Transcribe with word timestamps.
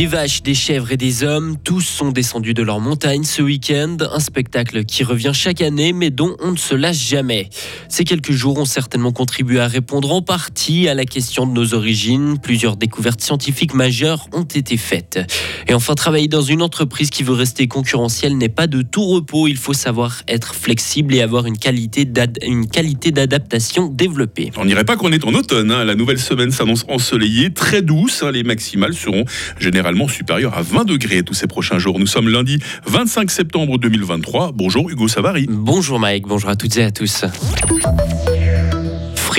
Des 0.00 0.06
vaches, 0.06 0.42
des 0.42 0.54
chèvres 0.54 0.92
et 0.92 0.96
des 0.96 1.24
hommes, 1.24 1.56
tous 1.62 1.82
sont 1.82 2.10
descendus 2.10 2.54
de 2.54 2.62
leur 2.62 2.80
montagne 2.80 3.24
ce 3.24 3.42
week-end. 3.42 3.98
Un 4.10 4.20
spectacle 4.20 4.86
qui 4.86 5.04
revient 5.04 5.32
chaque 5.34 5.60
année, 5.60 5.92
mais 5.92 6.08
dont 6.08 6.36
on 6.40 6.52
ne 6.52 6.56
se 6.56 6.74
lâche 6.74 6.96
jamais. 6.96 7.50
Ces 7.90 8.04
quelques 8.04 8.32
jours 8.32 8.58
ont 8.58 8.64
certainement 8.64 9.12
contribué 9.12 9.60
à 9.60 9.66
répondre 9.66 10.10
en 10.12 10.22
partie 10.22 10.88
à 10.88 10.94
la 10.94 11.04
question 11.04 11.46
de 11.46 11.52
nos 11.52 11.74
origines. 11.74 12.38
Plusieurs 12.38 12.78
découvertes 12.78 13.20
scientifiques 13.20 13.74
majeures 13.74 14.26
ont 14.32 14.44
été 14.44 14.78
faites. 14.78 15.18
Et 15.66 15.74
enfin, 15.74 15.94
travailler 15.94 16.28
dans 16.28 16.42
une 16.42 16.62
entreprise 16.62 17.10
qui 17.10 17.22
veut 17.22 17.34
rester 17.34 17.66
concurrentielle 17.66 18.36
n'est 18.36 18.48
pas 18.48 18.66
de 18.66 18.82
tout 18.82 19.04
repos. 19.04 19.48
Il 19.48 19.56
faut 19.56 19.74
savoir 19.74 20.22
être 20.28 20.54
flexible 20.54 21.14
et 21.14 21.20
avoir 21.20 21.46
une 21.46 21.58
qualité 21.58 22.04
d'adaptation 22.04 23.88
développée. 23.88 24.50
On 24.56 24.64
n'irait 24.64 24.84
pas 24.84 24.96
qu'on 24.96 25.12
est 25.12 25.24
en 25.24 25.34
automne. 25.34 25.70
Hein. 25.70 25.84
La 25.84 25.94
nouvelle 25.94 26.20
semaine 26.20 26.50
s'annonce 26.52 26.84
ensoleillée, 26.88 27.52
très 27.52 27.82
douce. 27.82 28.22
Hein. 28.22 28.32
Les 28.32 28.42
maximales 28.42 28.94
seront 28.94 29.24
généralement 29.58 29.80
généralement 29.80 30.08
supérieur 30.08 30.58
à 30.58 30.62
20 30.62 30.84
degrés 30.84 31.22
tous 31.22 31.32
ces 31.32 31.46
prochains 31.46 31.78
jours. 31.78 31.98
Nous 31.98 32.06
sommes 32.06 32.28
lundi 32.28 32.58
25 32.86 33.30
septembre 33.30 33.78
2023. 33.78 34.52
Bonjour 34.52 34.90
Hugo 34.90 35.08
Savary. 35.08 35.46
Bonjour 35.48 35.98
Mike, 35.98 36.26
bonjour 36.26 36.50
à 36.50 36.56
toutes 36.56 36.76
et 36.76 36.84
à 36.84 36.90
tous. 36.90 37.24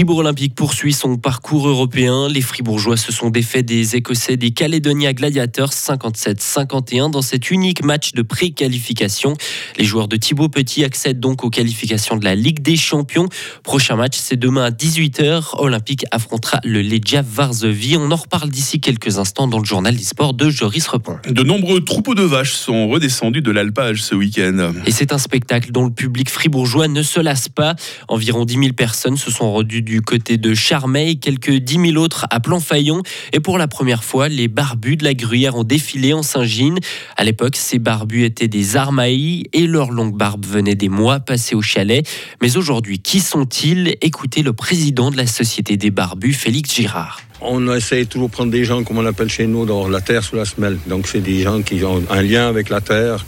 Fribourg 0.01 0.17
Olympique 0.17 0.55
poursuit 0.55 0.93
son 0.93 1.17
parcours 1.17 1.67
européen. 1.67 2.27
Les 2.27 2.41
Fribourgeois 2.41 2.97
se 2.97 3.11
sont 3.11 3.29
défaits 3.29 3.63
des 3.63 3.95
Écossais 3.95 4.35
des 4.35 4.49
Caledonia 4.49 5.13
Gladiators 5.13 5.69
57-51 5.69 7.11
dans 7.11 7.21
cet 7.21 7.51
unique 7.51 7.85
match 7.85 8.13
de 8.13 8.23
pré-qualification. 8.23 9.35
Les 9.77 9.85
joueurs 9.85 10.07
de 10.07 10.15
Thibaut 10.15 10.49
Petit 10.49 10.83
accèdent 10.83 11.19
donc 11.19 11.43
aux 11.43 11.51
qualifications 11.51 12.17
de 12.17 12.25
la 12.25 12.33
Ligue 12.33 12.63
des 12.63 12.77
Champions. 12.77 13.27
Prochain 13.61 13.95
match, 13.95 14.17
c'est 14.17 14.37
demain 14.37 14.63
à 14.63 14.71
18h. 14.71 15.59
Olympique 15.59 16.05
affrontera 16.09 16.59
le 16.63 16.81
Legia 16.81 17.21
Varsovie. 17.21 17.95
On 17.95 18.09
en 18.09 18.15
reparle 18.15 18.49
d'ici 18.49 18.79
quelques 18.79 19.19
instants 19.19 19.47
dans 19.47 19.59
le 19.59 19.65
journal 19.65 19.95
des 19.95 20.03
sports 20.03 20.33
de 20.33 20.49
Joris 20.49 20.87
Repon. 20.87 21.17
De 21.29 21.43
nombreux 21.43 21.85
troupeaux 21.85 22.15
de 22.15 22.23
vaches 22.23 22.53
sont 22.53 22.87
redescendus 22.87 23.43
de 23.43 23.51
l'alpage 23.51 24.01
ce 24.01 24.15
week-end. 24.15 24.73
Et 24.87 24.91
c'est 24.91 25.13
un 25.13 25.19
spectacle 25.19 25.71
dont 25.71 25.85
le 25.85 25.93
public 25.93 26.31
fribourgeois 26.31 26.87
ne 26.87 27.03
se 27.03 27.19
lasse 27.19 27.49
pas. 27.49 27.75
Environ 28.07 28.45
10 28.45 28.53
000 28.55 28.73
personnes 28.73 29.15
se 29.15 29.29
sont 29.29 29.51
rendues 29.51 29.83
du 29.91 30.01
côté 30.01 30.37
de 30.37 30.53
Charmeil, 30.53 31.19
quelques 31.19 31.51
10 31.51 31.91
000 31.91 32.01
autres 32.01 32.25
à 32.29 32.39
Planfaillon. 32.39 33.03
Et 33.33 33.41
pour 33.41 33.57
la 33.57 33.67
première 33.67 34.05
fois, 34.05 34.29
les 34.29 34.47
barbus 34.47 34.95
de 34.95 35.03
la 35.03 35.13
Gruyère 35.13 35.57
ont 35.57 35.65
défilé 35.65 36.13
en 36.13 36.23
Saint-Gine. 36.23 36.79
À 37.17 37.25
l'époque, 37.25 37.57
ces 37.57 37.77
barbus 37.77 38.23
étaient 38.23 38.47
des 38.47 38.77
armailles 38.77 39.43
et 39.51 39.67
leur 39.67 39.91
longue 39.91 40.15
barbe 40.15 40.45
venait 40.45 40.75
des 40.75 40.87
mois 40.87 41.19
passés 41.19 41.55
au 41.55 41.61
chalet. 41.61 42.07
Mais 42.41 42.55
aujourd'hui, 42.55 42.99
qui 42.99 43.19
sont-ils? 43.19 43.97
Écoutez 43.99 44.43
le 44.43 44.53
président 44.53 45.11
de 45.11 45.17
la 45.17 45.27
Société 45.27 45.75
des 45.75 45.91
barbus, 45.91 46.31
Félix 46.31 46.73
Girard. 46.73 47.19
On 47.41 47.75
essaie 47.75 48.05
toujours 48.05 48.29
de 48.29 48.33
prendre 48.33 48.51
des 48.51 48.63
gens, 48.63 48.85
comme 48.85 48.97
on 48.97 49.05
appelle 49.05 49.29
chez 49.29 49.45
nous, 49.45 49.65
dans 49.65 49.89
la 49.89 49.99
terre 49.99 50.23
sous 50.23 50.37
la 50.37 50.45
semelle. 50.45 50.77
Donc 50.87 51.05
c'est 51.05 51.19
des 51.19 51.41
gens 51.41 51.61
qui 51.63 51.83
ont 51.83 52.01
un 52.09 52.21
lien 52.21 52.47
avec 52.47 52.69
la 52.69 52.79
terre, 52.79 53.25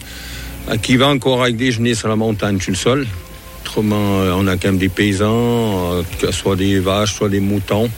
qui 0.81 0.95
va 0.95 1.09
encore 1.09 1.43
avec 1.43 1.57
des 1.57 1.73
genêts 1.73 1.93
sur 1.93 2.07
la 2.07 2.15
montagne, 2.15 2.61
sur 2.61 2.71
le 2.71 2.77
sol. 2.77 3.07
Autrement, 3.73 4.21
euh, 4.21 4.33
on 4.35 4.45
a 4.45 4.55
quand 4.55 4.67
même 4.67 4.77
des 4.77 4.87
paysans, 4.87 5.93
euh, 5.93 6.03
soit 6.29 6.55
des 6.55 6.77
vaches, 6.77 7.15
soit 7.15 7.27
des 7.27 7.39
moutons, 7.39 7.89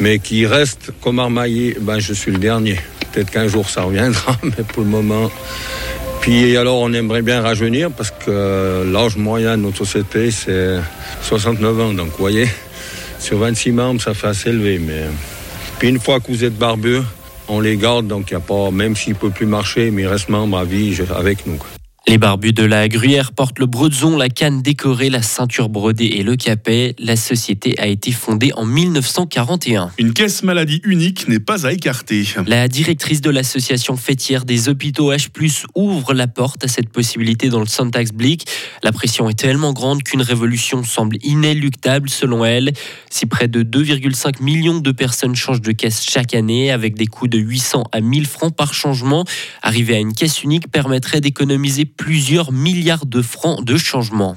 mais 0.00 0.18
qui 0.18 0.46
restent 0.46 0.90
comme 1.02 1.18
armaillés. 1.18 1.76
Ben, 1.78 1.98
je 1.98 2.14
suis 2.14 2.30
le 2.30 2.38
dernier. 2.38 2.78
Peut-être 3.12 3.30
qu'un 3.30 3.46
jour 3.46 3.68
ça 3.68 3.82
reviendra, 3.82 4.38
mais 4.42 4.64
pour 4.64 4.82
le 4.82 4.88
moment. 4.88 5.30
Puis 6.22 6.56
alors, 6.56 6.78
on 6.78 6.94
aimerait 6.94 7.20
bien 7.20 7.42
rajeunir 7.42 7.90
parce 7.90 8.10
que 8.10 8.30
euh, 8.30 8.90
l'âge 8.90 9.18
moyen 9.18 9.58
de 9.58 9.64
notre 9.64 9.84
société, 9.84 10.30
c'est 10.30 10.78
69 11.20 11.80
ans. 11.80 11.92
Donc, 11.92 12.06
vous 12.06 12.16
voyez, 12.18 12.48
sur 13.18 13.36
26 13.36 13.72
membres, 13.72 14.00
ça 14.00 14.14
fait 14.14 14.28
assez 14.28 14.48
élevé. 14.48 14.78
Mais... 14.78 15.02
Puis 15.78 15.90
une 15.90 16.00
fois 16.00 16.20
que 16.20 16.28
vous 16.32 16.42
êtes 16.42 16.56
barbu, 16.56 17.00
on 17.48 17.60
les 17.60 17.76
garde, 17.76 18.06
donc 18.06 18.30
il 18.30 18.36
a 18.36 18.40
pas, 18.40 18.70
même 18.70 18.96
s'il 18.96 19.12
ne 19.12 19.18
peut 19.18 19.28
plus 19.28 19.44
marcher, 19.44 19.90
mais 19.90 20.02
il 20.02 20.08
reste 20.08 20.30
membre 20.30 20.56
à 20.56 20.64
vie 20.64 20.98
avec 21.14 21.46
nous. 21.46 21.58
Les 22.08 22.18
barbus 22.18 22.52
de 22.52 22.64
la 22.64 22.88
Gruyère 22.88 23.30
portent 23.30 23.60
le 23.60 23.66
brezon, 23.66 24.16
la 24.16 24.28
canne 24.28 24.60
décorée, 24.60 25.08
la 25.08 25.22
ceinture 25.22 25.68
brodée 25.68 26.06
et 26.16 26.24
le 26.24 26.34
capet. 26.34 26.96
La 26.98 27.14
société 27.14 27.78
a 27.78 27.86
été 27.86 28.10
fondée 28.10 28.50
en 28.54 28.66
1941. 28.66 29.92
Une 29.98 30.12
caisse 30.12 30.42
maladie 30.42 30.80
unique 30.82 31.28
n'est 31.28 31.38
pas 31.38 31.64
à 31.64 31.72
écarter. 31.72 32.24
La 32.46 32.66
directrice 32.66 33.20
de 33.20 33.30
l'association 33.30 33.96
fêtière 33.96 34.44
des 34.44 34.68
hôpitaux 34.68 35.12
H+, 35.12 35.64
ouvre 35.76 36.12
la 36.12 36.26
porte 36.26 36.64
à 36.64 36.68
cette 36.68 36.88
possibilité 36.88 37.48
dans 37.50 37.60
le 37.60 37.66
Santax 37.66 38.10
Blick. 38.10 38.46
La 38.82 38.90
pression 38.90 39.30
est 39.30 39.38
tellement 39.38 39.72
grande 39.72 40.02
qu'une 40.02 40.22
révolution 40.22 40.82
semble 40.82 41.18
inéluctable 41.22 42.10
selon 42.10 42.44
elle. 42.44 42.72
Si 43.10 43.26
près 43.26 43.46
de 43.46 43.62
2,5 43.62 44.42
millions 44.42 44.80
de 44.80 44.90
personnes 44.90 45.36
changent 45.36 45.62
de 45.62 45.72
caisse 45.72 46.04
chaque 46.04 46.34
année 46.34 46.72
avec 46.72 46.96
des 46.96 47.06
coûts 47.06 47.28
de 47.28 47.38
800 47.38 47.84
à 47.92 48.00
1000 48.00 48.26
francs 48.26 48.56
par 48.56 48.74
changement, 48.74 49.24
arriver 49.62 49.94
à 49.94 49.98
une 49.98 50.14
caisse 50.14 50.42
unique 50.42 50.68
permettrait 50.68 51.20
d'économiser 51.20 51.86
plusieurs 51.96 52.52
milliards 52.52 53.06
de 53.06 53.22
francs 53.22 53.64
de 53.64 53.76
changement. 53.76 54.36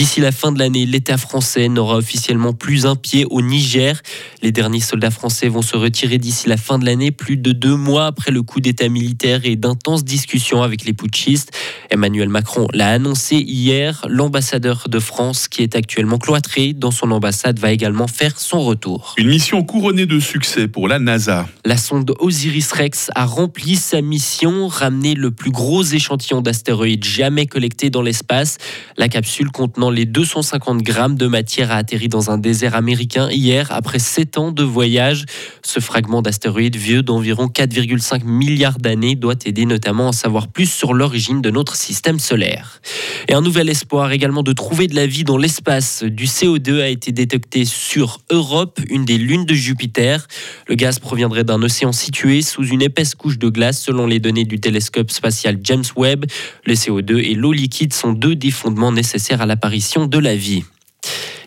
D'ici 0.00 0.22
la 0.22 0.32
fin 0.32 0.50
de 0.50 0.58
l'année, 0.58 0.86
l'État 0.86 1.18
français 1.18 1.68
n'aura 1.68 1.98
officiellement 1.98 2.54
plus 2.54 2.86
un 2.86 2.96
pied 2.96 3.26
au 3.28 3.42
Niger. 3.42 4.00
Les 4.40 4.50
derniers 4.50 4.80
soldats 4.80 5.10
français 5.10 5.48
vont 5.48 5.60
se 5.60 5.76
retirer 5.76 6.16
d'ici 6.16 6.48
la 6.48 6.56
fin 6.56 6.78
de 6.78 6.86
l'année, 6.86 7.10
plus 7.10 7.36
de 7.36 7.52
deux 7.52 7.76
mois 7.76 8.06
après 8.06 8.30
le 8.30 8.42
coup 8.42 8.62
d'État 8.62 8.88
militaire 8.88 9.42
et 9.44 9.56
d'intenses 9.56 10.02
discussions 10.02 10.62
avec 10.62 10.86
les 10.86 10.94
putschistes. 10.94 11.52
Emmanuel 11.90 12.30
Macron 12.30 12.66
l'a 12.72 12.88
annoncé 12.92 13.36
hier. 13.36 14.06
L'ambassadeur 14.08 14.86
de 14.88 14.98
France, 14.98 15.48
qui 15.48 15.62
est 15.62 15.76
actuellement 15.76 16.16
cloîtré 16.16 16.72
dans 16.72 16.92
son 16.92 17.10
ambassade, 17.10 17.58
va 17.58 17.70
également 17.70 18.06
faire 18.06 18.40
son 18.40 18.60
retour. 18.62 19.14
Une 19.18 19.28
mission 19.28 19.62
couronnée 19.62 20.06
de 20.06 20.18
succès 20.18 20.66
pour 20.66 20.88
la 20.88 20.98
NASA. 20.98 21.46
La 21.66 21.76
sonde 21.76 22.14
Osiris-Rex 22.20 23.10
a 23.14 23.26
rempli 23.26 23.76
sa 23.76 24.00
mission, 24.00 24.66
ramener 24.66 25.14
le 25.14 25.30
plus 25.30 25.50
gros 25.50 25.82
échantillon 25.82 26.40
d'astéroïdes 26.40 27.04
jamais 27.04 27.44
collecté 27.44 27.90
dans 27.90 28.00
l'espace. 28.00 28.56
La 28.96 29.10
capsule 29.10 29.50
contenant 29.50 29.89
les 29.90 30.06
250 30.06 30.82
grammes 30.82 31.16
de 31.16 31.26
matière 31.26 31.70
a 31.72 31.76
atterri 31.76 32.08
dans 32.08 32.30
un 32.30 32.38
désert 32.38 32.74
américain 32.74 33.28
hier 33.30 33.68
après 33.70 33.98
7 33.98 34.38
ans 34.38 34.52
de 34.52 34.62
voyage. 34.62 35.24
Ce 35.62 35.80
fragment 35.80 36.22
d'astéroïde 36.22 36.76
vieux 36.76 37.02
d'environ 37.02 37.46
4,5 37.46 38.24
milliards 38.24 38.78
d'années 38.78 39.16
doit 39.16 39.34
aider 39.44 39.66
notamment 39.66 40.08
à 40.08 40.12
savoir 40.12 40.48
plus 40.48 40.70
sur 40.70 40.94
l'origine 40.94 41.40
de 41.42 41.50
notre 41.50 41.74
système 41.74 42.18
solaire. 42.18 42.80
Et 43.28 43.34
un 43.34 43.40
nouvel 43.40 43.68
espoir 43.68 44.12
également 44.12 44.42
de 44.42 44.52
trouver 44.52 44.86
de 44.86 44.94
la 44.94 45.06
vie 45.06 45.24
dans 45.24 45.36
l'espace. 45.36 46.04
Du 46.04 46.26
CO2 46.26 46.80
a 46.80 46.88
été 46.88 47.12
détecté 47.12 47.64
sur 47.64 48.18
Europe, 48.30 48.80
une 48.88 49.04
des 49.04 49.18
lunes 49.18 49.46
de 49.46 49.54
Jupiter. 49.54 50.26
Le 50.68 50.74
gaz 50.74 50.98
proviendrait 50.98 51.44
d'un 51.44 51.62
océan 51.62 51.92
situé 51.92 52.42
sous 52.42 52.66
une 52.66 52.82
épaisse 52.82 53.14
couche 53.14 53.38
de 53.38 53.48
glace 53.48 53.80
selon 53.80 54.06
les 54.06 54.20
données 54.20 54.44
du 54.44 54.60
télescope 54.60 55.10
spatial 55.10 55.58
James 55.62 55.84
Webb. 55.96 56.26
Le 56.64 56.74
CO2 56.74 57.18
et 57.18 57.34
l'eau 57.34 57.52
liquide 57.52 57.92
sont 57.92 58.12
deux 58.12 58.36
des 58.36 58.50
fondements 58.50 58.92
nécessaires 58.92 59.40
à 59.40 59.46
l'apparition 59.46 59.79
de 60.06 60.18
la 60.18 60.36
vie. 60.36 60.64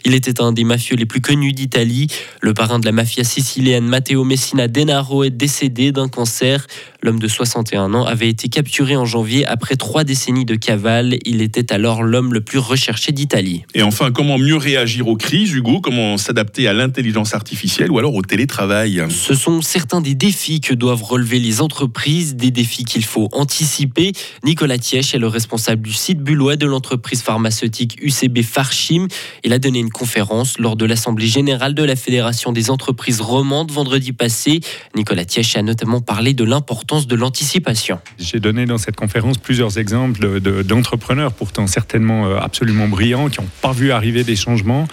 Il 0.06 0.14
était 0.14 0.42
un 0.42 0.52
des 0.52 0.64
mafieux 0.64 0.96
les 0.96 1.06
plus 1.06 1.22
connus 1.22 1.54
d'Italie. 1.54 2.08
Le 2.42 2.54
parrain 2.54 2.80
de 2.80 2.86
la 2.86 2.92
mafia 2.92 3.24
sicilienne 3.24 3.86
Matteo 3.86 4.24
Messina 4.24 4.68
Denaro 4.68 5.24
est 5.24 5.30
décédé 5.30 5.92
d'un 5.92 6.10
cancer. 6.10 6.68
L'homme 7.02 7.20
de 7.20 7.28
61 7.28 7.94
ans 7.94 8.06
avait 8.06 8.30
été 8.30 8.50
capturé 8.50 8.96
en 8.96 9.06
janvier 9.06 9.46
après 9.46 9.76
trois 9.76 10.04
décennies 10.04 10.46
de 10.46 10.56
cavale. 10.56 11.18
Il 11.26 11.42
était 11.42 11.72
alors 11.72 12.04
l'homme 12.04 12.34
le 12.34 12.42
plus 12.42 12.60
recherché 12.60 13.12
d'Italie. 13.12 13.64
Et 13.74 13.82
enfin, 13.82 14.12
comment 14.12 14.38
mieux 14.38 14.58
réagir 14.58 15.08
aux 15.08 15.16
crises, 15.16 15.54
Hugo? 15.54 15.80
Comment 15.82 16.18
s'adapter 16.18 16.68
à 16.68 16.74
l'intelligence 16.74 17.34
artificielle 17.34 17.92
ou 17.92 17.98
alors 17.98 18.16
au 18.16 18.22
télétravail? 18.22 19.06
Ce 19.10 19.34
sont 19.34 19.62
certains 19.62 20.02
des 20.02 20.16
défis 20.16 20.60
que 20.62 20.74
doivent 20.74 21.04
relever 21.04 21.40
les 21.40 21.62
entreprises, 21.62 22.36
des 22.36 22.52
défis 22.52 22.84
qu'il 22.84 23.06
faut 23.06 23.30
anticiper. 23.32 24.12
Nicolas 24.44 24.78
Tiech 24.78 25.14
est 25.14 25.20
le 25.20 25.28
responsable 25.28 25.82
du 25.82 25.94
site 25.94 26.20
bullois 26.20 26.56
de 26.56 26.66
l'entreprise 26.66 27.22
pharmaceutique 27.22 27.98
UCB 28.02 28.42
Farchim. 28.44 29.08
Il 29.44 29.54
a 29.54 29.60
donné 29.60 29.80
une 29.80 29.93
conférence 29.94 30.60
lors 30.60 30.76
de 30.76 30.86
l'Assemblée 30.86 31.28
générale 31.28 31.74
de 31.74 31.84
la 31.84 31.96
Fédération 31.96 32.52
des 32.52 32.70
entreprises 32.70 33.22
romandes 33.22 33.72
vendredi 33.72 34.12
passé. 34.12 34.60
Nicolas 34.96 35.24
Tiech 35.24 35.56
a 35.56 35.62
notamment 35.62 36.02
parlé 36.02 36.34
de 36.34 36.44
l'importance 36.44 37.08
de 37.08 37.16
l'anticipation. 37.16 38.00
J'ai 38.20 38.42
donné 38.42 38.66
dans 38.66 38.78
cette 38.78 38.98
conférence 38.98 39.38
plusieurs 39.38 39.78
exemples 39.78 40.42
d'entrepreneurs, 40.64 41.32
pourtant 41.32 41.68
certainement 41.68 42.26
euh, 42.26 42.38
absolument 42.38 42.90
brillants, 42.90 43.30
qui 43.30 43.40
n'ont 43.40 43.48
pas 43.62 43.72
vu 43.72 43.92
arriver 43.92 44.26
des 44.26 44.36
changements, 44.36 44.88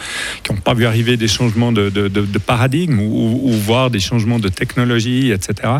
qui 0.44 0.52
n'ont 0.52 0.60
pas 0.60 0.74
vu 0.74 0.86
arriver 0.86 1.16
des 1.16 1.28
changements 1.28 1.72
de, 1.72 1.90
paradigme 2.46 3.00
ou, 3.00 3.40
ou, 3.42 3.52
voire 3.52 3.90
des 3.90 4.00
changements 4.00 4.38
de 4.38 4.48
technologie, 4.48 5.32
etc. 5.32 5.72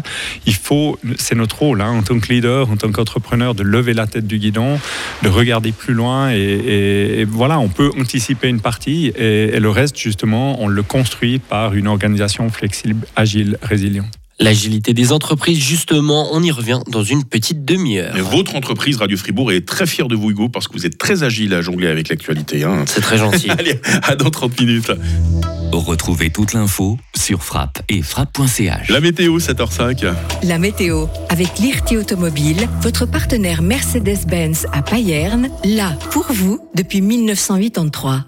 Il 0.47 0.55
faut, 0.55 0.99
c'est 1.17 1.35
notre 1.35 1.59
rôle 1.59 1.81
hein, 1.81 1.91
en 1.91 2.03
tant 2.03 2.19
que 2.19 2.33
leader, 2.33 2.71
en 2.71 2.77
tant 2.77 2.91
qu'entrepreneur, 2.91 3.55
de 3.55 3.63
lever 3.63 3.95
la 3.95 4.07
tête 4.07 4.27
du 4.27 4.39
guidon, 4.39 4.81
de 5.23 5.29
regarder 5.29 5.73
plus 5.73 5.95
loin 5.95 6.31
et 6.31 7.25
voilà, 7.29 7.59
on 7.59 7.69
peut 7.69 7.91
anticiper 7.99 8.49
une 8.49 8.61
partie 8.61 9.10
et, 9.17 9.59
le 9.59 9.71
reste, 9.71 9.99
justement, 9.99 10.63
on 10.63 10.69
le 10.69 10.83
construit 10.83 11.39
par 11.39 11.75
une 11.75 11.87
organisation 11.87 12.49
flexible, 12.51 13.07
agile, 13.17 13.59
résiliente. 13.63 14.21
L'agilité 14.43 14.95
des 14.95 15.13
entreprises, 15.13 15.59
justement, 15.59 16.29
on 16.33 16.43
y 16.43 16.51
revient 16.51 16.81
dans 16.91 17.03
une 17.03 17.25
petite 17.25 17.67
demi-heure. 17.67 18.17
Votre 18.17 18.57
entreprise 18.57 18.97
Radio 18.97 19.19
Fribourg 19.19 19.53
est 19.53 19.69
très 19.69 19.87
fière 19.87 20.09
de 20.09 20.17
vous, 20.17 20.31
Hugo, 20.31 20.49
parce 20.49 20.67
que 20.67 20.73
vous 20.73 20.87
êtes 20.87 20.97
très 20.97 21.23
agile 21.23 21.53
à 21.53 21.61
jongler 21.61 21.89
avec 21.89 22.09
l'actualité. 22.09 22.65
hein. 22.65 22.85
C'est 22.87 23.03
très 23.03 23.19
gentil. 23.19 23.51
Allez, 23.59 23.79
à 24.03 24.17
dans 24.17 24.31
30 24.31 24.59
minutes. 24.59 24.93
Retrouvez 25.73 26.31
toute 26.31 26.55
l'info 26.55 26.99
sur 27.15 27.45
frappe 27.45 27.83
et 27.91 28.01
frappe.ch. 28.03 28.89
La 28.89 29.01
météo, 29.01 29.39
7h05. 29.39 30.11
La 30.43 30.59
météo, 30.59 31.07
avec 31.29 31.59
l'IRT 31.59 31.99
Automobile, 31.99 32.67
votre 32.81 33.07
partenaire 33.07 33.61
Mercedes-Benz 33.61 34.67
à 34.73 34.83
Payerne, 34.83 35.51
là 35.65 35.93
pour 36.11 36.27
vous 36.33 36.59
depuis 36.75 37.03
1983. 37.03 38.25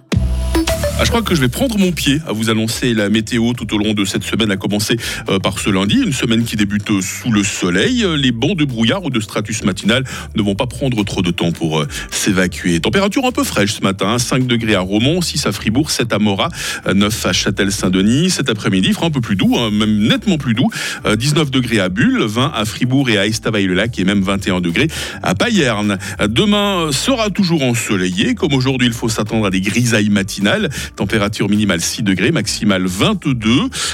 Ah, 1.02 1.04
je 1.04 1.10
crois 1.10 1.22
que 1.22 1.34
je 1.34 1.40
vais 1.40 1.49
prendre 1.49 1.76
mon 1.78 1.90
pied 1.90 2.20
à 2.28 2.32
vous 2.32 2.49
annoncer 2.49 2.94
la 2.94 3.08
météo 3.08 3.54
tout 3.54 3.75
au 3.75 3.78
long 3.78 3.93
de 3.93 4.04
cette 4.04 4.22
semaine, 4.22 4.52
à 4.52 4.56
commencer 4.56 4.96
euh, 5.28 5.40
par 5.40 5.58
ce 5.58 5.69
lundi, 5.69 5.96
une 5.96 6.12
semaine 6.12 6.44
qui 6.44 6.54
débute 6.54 6.88
euh, 6.93 7.00
sous 7.00 7.32
le 7.32 7.43
soleil. 7.43 8.04
Euh, 8.04 8.16
Les 8.16 8.31
bancs 8.31 8.56
de 8.56 8.64
brouillard 8.64 9.02
ou 9.02 9.10
de 9.10 9.19
stratus 9.19 9.64
matinal 9.64 10.04
ne 10.37 10.43
vont 10.43 10.54
pas 10.54 10.69
prendre 10.69 11.02
trop 11.04 11.20
de 11.20 11.32
temps 11.32 11.50
pour 11.50 11.84
s'évacuer. 12.12 12.78
Température 12.78 13.26
un 13.26 13.32
peu 13.32 13.43
fraîche 13.43 13.72
ce 13.72 13.81
matin, 13.81 14.10
hein, 14.10 14.19
5 14.20 14.46
degrés 14.46 14.76
à 14.76 14.81
Romont, 14.81 15.20
6 15.20 15.44
à 15.46 15.50
Fribourg, 15.50 15.90
7 15.90 16.12
à 16.12 16.20
Morat, 16.20 16.50
euh, 16.87 16.94
9 16.94 17.26
à 17.26 17.32
Châtel-Saint-Denis. 17.32 18.31
Cet 18.31 18.48
après-midi, 18.48 18.93
fera 18.93 19.06
un 19.06 19.10
peu 19.10 19.20
plus 19.20 19.34
doux, 19.34 19.56
hein, 19.58 19.70
même 19.72 20.06
nettement 20.06 20.38
plus 20.38 20.55
doux, 20.55 20.70
euh, 21.05 21.16
19 21.16 21.50
degrés 21.50 21.81
à 21.81 21.88
Bulle, 21.88 22.22
20 22.22 22.52
à 22.55 22.64
Fribourg 22.64 23.10
et 23.10 23.19
à 23.19 23.26
Estavayer-le-Lac 23.26 23.98
et 23.98 24.05
même 24.05 24.22
21 24.22 24.60
degrés 24.60 24.87
à 25.25 25.34
Payerne. 25.34 25.98
Demain 26.28 26.93
sera 26.93 27.31
toujours 27.31 27.64
ensoleillé. 27.64 28.37
Comme 28.37 28.55
aujourd'hui, 28.55 28.87
il 28.87 28.94
faut 28.94 29.08
s'attendre 29.08 29.46
à 29.46 29.50
des 29.50 29.60
grisailles 29.60 30.10
matinales. 30.10 30.70
Température 30.97 31.49
minimale 31.49 31.81
6 31.81 32.03
degrés, 32.03 32.33
maximale 32.33 32.87
22. 32.87 33.50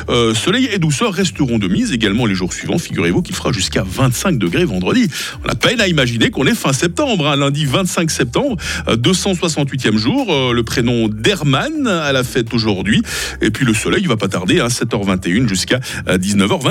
Euh, 0.09 0.35
soleil 0.35 0.69
et 0.73 0.79
douceur 0.79 1.13
resteront 1.13 1.59
de 1.59 1.69
mise 1.69 1.93
également 1.93 2.27
les 2.27 2.35
jours 2.35 2.53
suivants. 2.53 2.79
Figurez-vous 2.79 3.23
qu'il 3.23 3.35
fera 3.35 3.53
jusqu'à 3.53 3.85
25 3.87 4.39
degrés 4.39 4.65
vendredi. 4.65 5.09
On 5.45 5.49
a 5.49 5.55
peine 5.55 5.81
à 5.81 5.89
imaginer 5.89 6.31
qu'on 6.31 6.47
est 6.47 6.55
fin 6.55 6.73
septembre, 6.73 7.29
hein, 7.29 7.37
lundi 7.37 7.65
25 7.65 8.11
septembre, 8.11 8.57
euh, 8.89 8.97
268e 8.97 9.97
jour. 9.97 10.33
Euh, 10.33 10.53
le 10.53 10.63
prénom 10.63 11.09
d'Herman 11.09 11.87
à 11.87 12.13
la 12.13 12.25
fête 12.25 12.53
aujourd'hui. 12.53 13.03
Et 13.41 13.51
puis 13.51 13.65
le 13.65 13.75
soleil, 13.75 14.03
il 14.03 14.09
va 14.09 14.17
pas 14.17 14.29
tarder, 14.29 14.61
hein, 14.61 14.69
7h21 14.69 15.49
jusqu'à 15.49 15.81
19h20. 16.07 16.67